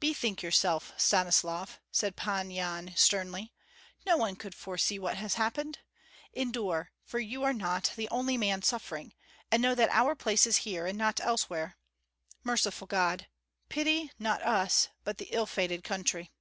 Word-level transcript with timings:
"Bethink 0.00 0.42
yourself, 0.42 0.92
Stanislav," 0.96 1.78
said 1.92 2.16
Pan 2.16 2.50
Yan, 2.50 2.92
sternly. 2.96 3.52
"No 4.04 4.16
one 4.16 4.34
could 4.34 4.52
foresee 4.52 4.98
what 4.98 5.16
has 5.18 5.34
happened. 5.34 5.78
Endure, 6.32 6.90
for 7.04 7.20
you 7.20 7.44
are 7.44 7.52
not 7.52 7.92
the 7.94 8.08
only 8.08 8.36
man 8.36 8.62
suffering; 8.62 9.14
and 9.52 9.62
know 9.62 9.76
that 9.76 9.90
our 9.90 10.16
place 10.16 10.48
is 10.48 10.56
here, 10.66 10.84
and 10.86 10.98
not 10.98 11.20
elsewhere. 11.20 11.76
Merciful 12.42 12.88
God! 12.88 13.28
pity, 13.68 14.10
not 14.18 14.42
us, 14.42 14.88
but 15.04 15.18
the 15.18 15.26
ill 15.30 15.46
fated 15.46 15.84
country." 15.84 16.32